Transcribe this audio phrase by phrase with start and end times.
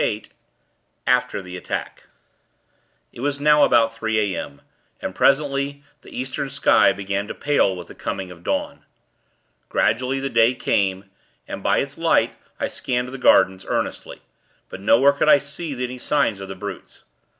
[0.01, 0.29] VIII
[1.05, 2.05] AFTER THE ATTACK
[3.13, 4.61] It was now about three a.m.,
[4.99, 8.83] and, presently, the Eastern sky began to pale with the coming of dawn.
[9.69, 11.05] Gradually, the day came,
[11.47, 14.23] and, by its light, I scanned the gardens, earnestly;
[14.69, 17.03] but nowhere could I see any signs of the brutes.